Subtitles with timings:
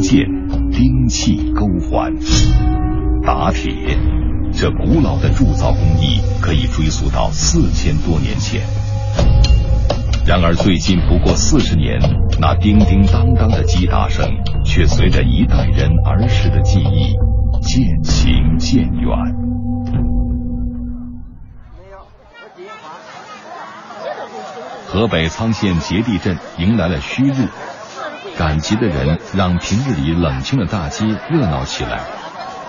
[0.00, 0.26] 剑、
[0.70, 2.12] 兵器、钩环。
[3.24, 3.98] 打铁，
[4.52, 8.60] 这古老的铸造工艺可以追溯到四千多年前。
[10.26, 12.00] 然而，最近不过四十年，
[12.40, 14.26] 那叮叮当当的击打声，
[14.64, 17.14] 却随着一代人儿时的记忆
[17.60, 19.10] 渐行渐远。
[24.86, 27.48] 河北沧县结地镇迎来了虚日，
[28.36, 32.00] 赶集的人让平日里冷清的大街热闹起来，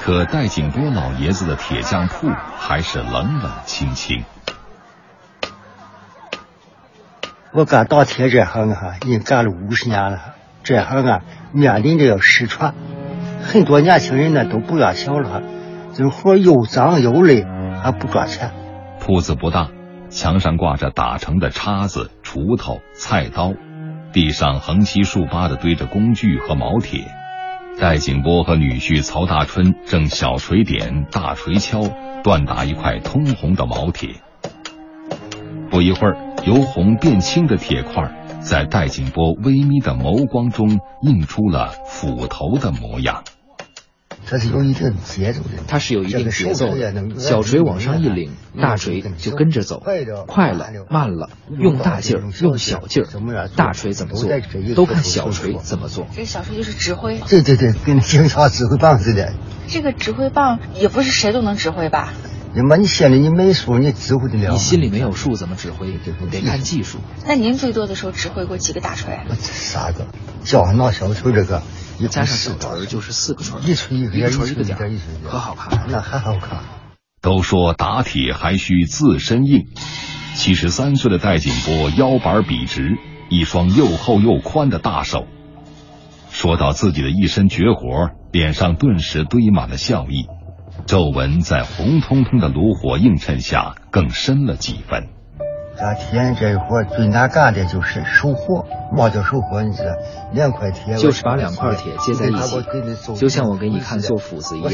[0.00, 4.24] 可戴景波老爷子的铁匠铺还是冷冷清清。
[7.52, 10.34] 我干打铁这行啊，已经干了五十年了。
[10.62, 11.22] 这行啊，
[11.52, 12.74] 面临着要失传，
[13.42, 15.42] 很多年轻人呢都不愿想了。
[15.94, 17.44] 这活又脏又累，
[17.82, 18.52] 还不赚钱。
[19.00, 19.68] 铺子不大，
[20.10, 23.54] 墙上挂着打成的叉子、锄头、菜刀，
[24.12, 27.04] 地上横七竖八的堆着工具和毛铁。
[27.78, 31.82] 戴景波和女婿曹大春正小锤点、大锤敲，
[32.22, 34.16] 锻打一块通红的毛铁。
[35.70, 36.16] 不一会儿。
[36.46, 43.24] 由红变青的铁块，在戴景波微眯的眸光中映出了斧头的模样。
[44.30, 47.18] 它是有一定节奏的，它是有一定节奏的。
[47.18, 49.80] 小锤往上一领，大锤就跟着走，
[50.26, 54.30] 快了慢了，用大劲儿用小劲儿，大锤怎么做，
[54.74, 56.06] 都看小锤怎么做。
[56.14, 57.18] 这小锤就是指挥。
[57.28, 59.32] 对对对，跟警察指挥棒似的。
[59.66, 62.12] 这个指挥棒也不是谁都能指挥吧？
[62.54, 64.52] 你妈，你心里你没数，你指挥得了？
[64.52, 65.92] 你心里没有数，怎么指挥？
[66.30, 66.98] 得看技术。
[67.26, 69.18] 那您最多的时候指挥过几个大锤？
[69.38, 70.06] 三个，
[70.44, 71.62] 叫上拿小锤这个，
[72.06, 74.78] 加上小锤就是四个锤，一锤一个一锤一个点，
[75.24, 75.86] 可好看了。
[75.88, 76.60] 那还好看。
[77.20, 79.66] 都说打铁还需自身硬，
[80.36, 82.96] 七十三岁的戴景波腰板笔直，
[83.28, 85.26] 一双又厚又宽的大手。
[86.30, 90.26] 说到自己的一身绝活，脸上顿时堆满了笑意。
[90.86, 95.08] 皱纹在红彤彤的炉火映衬下更深了几分。
[95.80, 99.62] 打铁这活最难干的就是收活，嘛叫收活？
[99.62, 99.92] 你知道，
[100.32, 104.72] 两块铁就是把两块铁接在一起，就像我给你看做斧子一样，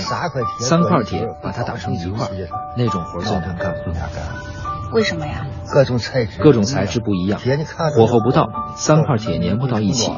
[0.60, 2.28] 三块铁把它打成一块，
[2.76, 3.75] 那种活最难干。
[4.92, 5.47] 为什么呀？
[5.70, 7.38] 各种材质，各种材质不一样，
[7.94, 10.10] 火候不到，三块铁粘不到一起，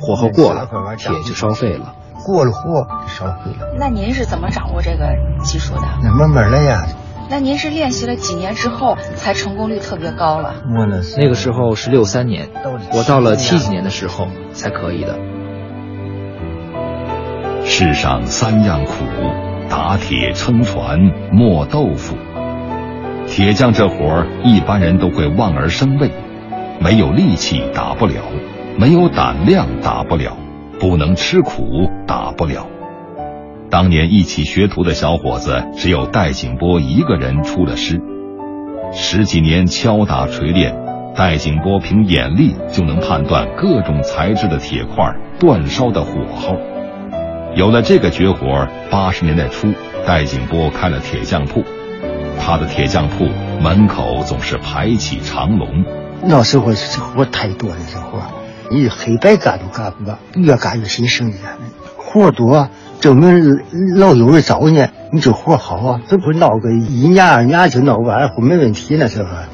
[0.00, 1.94] 火候过了，铁就烧废了。
[2.24, 3.74] 过了火烧毁了。
[3.78, 5.82] 那您是怎么掌握这个技术的？
[6.02, 6.86] 那慢慢来呀。
[7.30, 10.54] 那您是练习了几年之后才成功率特别高了？
[11.18, 12.48] 那个时候是六三年，
[12.94, 15.18] 我到了七几年的时候才可以的。
[17.64, 18.92] 世上三样苦：
[19.68, 20.98] 打铁、撑船、
[21.30, 22.16] 磨豆腐。
[23.26, 26.10] 铁匠这活儿，一般人都会望而生畏，
[26.80, 28.22] 没有力气打不了，
[28.78, 30.34] 没有胆量打不了。
[30.80, 32.66] 不能吃苦，打不了。
[33.70, 38.00] 当年一起学徒的小伙子，只有戴景波一个人出了师。
[38.92, 40.74] 十几年敲打锤炼，
[41.14, 46.56] 戴景波凭眼力就能判断各种材质的铁块煅烧的火候。
[47.54, 49.68] 有了这个绝活，八十年代初，
[50.06, 51.62] 戴景波开了铁匠铺。
[52.40, 53.26] 他的铁匠铺
[53.62, 55.84] 门口总是排起长龙。
[56.24, 58.22] 那时候这活太多了，这活。
[58.70, 61.36] 你黑白干都干不完，越干越心生的。
[61.96, 63.60] 活多，证明
[63.96, 69.48] 老有人找你，你这活好啊，这不闹个一年二年就闹完，不没问题呢，是吧？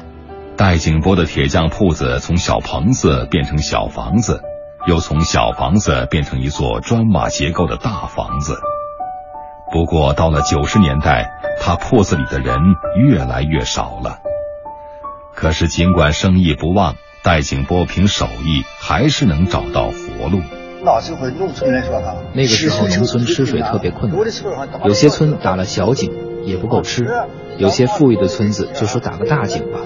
[0.57, 4.41] 戴景波的铁匠铺子从小棚子变成小房子，
[4.87, 8.55] 又从小房子变成一座砖瓦结构的大房子。
[9.71, 12.57] 不过到了九十年代，他铺子里的人
[12.97, 14.19] 越来越少了。
[15.35, 16.95] 可是尽管生意不旺。
[17.23, 20.41] 戴景波凭手艺还是能找到活路。
[21.37, 24.19] 农村来说哈，那个时候农村吃水特别困难，
[24.85, 26.11] 有些村打了小井
[26.43, 27.03] 也不够吃，
[27.57, 29.79] 有些富裕的村子就说打个大井吧。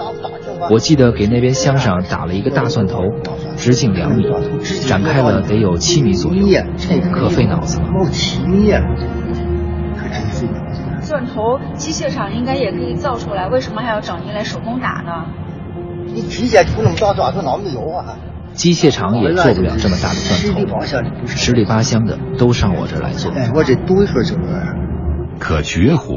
[0.70, 3.00] 我记得给那边乡上打了一个大蒜头，
[3.56, 4.26] 直径两米，
[4.88, 6.46] 展开了得有七米左右，
[7.14, 7.86] 可费脑子了。
[8.12, 8.82] 七米呀，
[11.02, 15.26] 蒜头机械厂应该也可以造出来，为什么还要找您来手工打呢？
[16.08, 18.18] 你机械出那么大钻头，哪没有啊？
[18.60, 23.32] 机械厂也做不了这么大的钻头，十里八乡的都上我这儿来做。
[23.32, 24.36] 哎，我这多一份就
[25.40, 26.14] 可绝活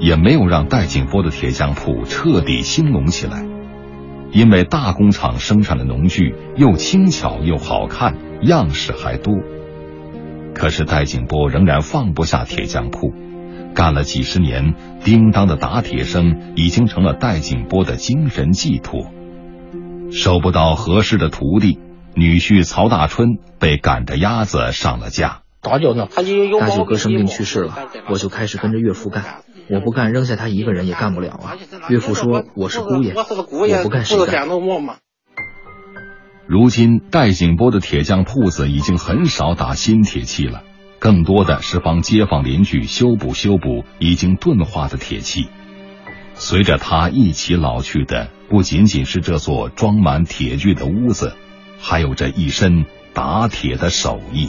[0.00, 3.46] 也没有让戴景波的铁匠铺彻底兴隆起来，
[4.32, 9.32] 因为大工厂生产的农具又轻巧又好看，样式还多。
[10.52, 13.12] 可是戴景波仍然放不下铁匠铺，
[13.72, 14.74] 干了几十年，
[15.04, 19.12] 叮当的打铁声已经成了戴景波的精神寄托。
[20.10, 21.78] 收不到合适的徒弟，
[22.14, 25.40] 女婿曹大春被赶着鸭子上了架。
[25.60, 25.94] 大舅
[26.84, 29.44] 哥生病去世了，我就开始跟着岳父干。
[29.70, 31.56] 我不干，扔下他一个人也干不了啊。
[31.88, 34.46] 岳父说我是姑爷，我不干谁干？
[36.46, 40.62] 如今戴景波的铁匠铺子已经很少打新铁器了，
[40.98, 45.48] 更多的是帮街坊邻居修补修补已经钝化的铁器。
[46.34, 51.34] 随着他一起老去的，不仅仅是这座装满铁具的屋子，
[51.86, 54.48] 还有这一身打铁的手艺。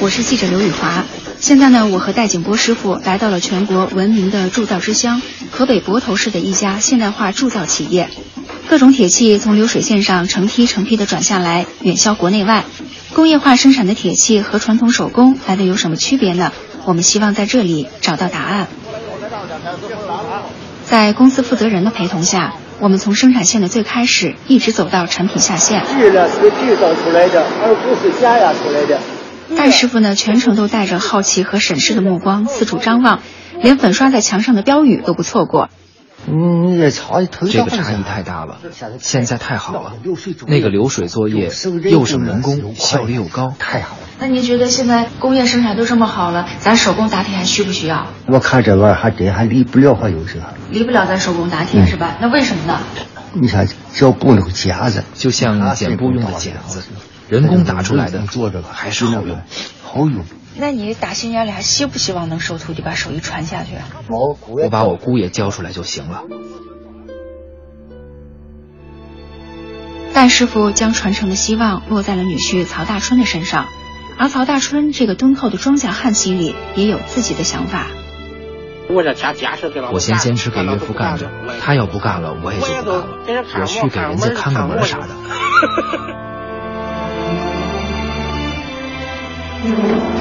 [0.00, 1.04] 我是记者刘雨华，
[1.40, 5.20] 现在呢，我和戴景波师傅来到了全国闻名的铸造之乡
[5.50, 8.08] 河北泊头市的一家现代化铸造企业，
[8.68, 12.64] 各种铁器从流水线上成批成批的转下来，远销国内外。
[13.12, 16.52] 工业化生产的铁器和传统手工来的有什么区别呢？
[16.84, 18.68] 我们希望在这里找到答案。
[20.86, 25.84] 在公司负责人的陪同下，我们从生产线的最开始一直走到产品下线。
[25.84, 29.00] 锯呢是制造出来的，而不是加压出来的。
[29.56, 33.20] 戴师傅呢，全程都带着好奇和审视的目光四处张望，
[33.60, 35.70] 连粉刷在墙上的标语都不错过。
[36.28, 38.58] 嗯，这差异太大了，
[39.00, 39.94] 现在太好了，
[40.46, 41.50] 那个流水作业
[41.90, 44.05] 又省人工，效率又高，太好了。
[44.18, 48.06] 那您觉得现在工业生产都这么好了，咱手工打铁还需不需要？
[48.26, 50.40] 我看这玩意儿还真还离不了，还有这。
[50.70, 52.16] 离不了咱手工打铁是吧？
[52.20, 52.80] 那为什么呢？
[53.34, 56.82] 你看，只要布那个夹子，就像剪布用的剪子。
[57.28, 59.38] 人工打出来的做这个还是好用，
[59.82, 60.24] 好用。
[60.56, 63.72] 那你打心眼里还希不希望能收徒弟把手艺传下去？
[64.08, 66.22] 我我把我姑爷教出来就行了。
[70.14, 73.66] 戴师傅将传承的希望落在了女婿曹大春的身上，
[74.18, 77.86] 而曹大春这个敦厚的庄稼汉心里也有自己的想法。
[78.88, 81.30] 我先坚持给岳父干着，
[81.60, 83.06] 他要不干了，我也就不干了。
[83.60, 85.08] 我去给人家看看门啥的。
[89.66, 90.15] Mm-hmm.